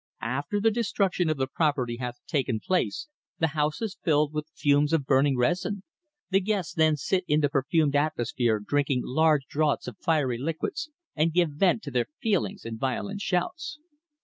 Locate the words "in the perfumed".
7.27-7.95